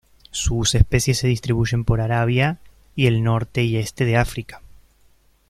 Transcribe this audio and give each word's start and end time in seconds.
Sus 0.31 0.73
especies 0.73 1.19
se 1.19 1.27
distribuyen 1.27 1.85
por 1.85 2.01
Arabia, 2.01 2.57
y 2.95 3.05
el 3.05 3.21
norte 3.21 3.61
y 3.61 3.77
este 3.77 4.03
de 4.03 4.17
África. 4.17 4.63